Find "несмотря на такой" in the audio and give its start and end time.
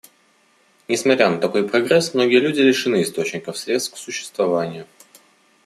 0.87-1.69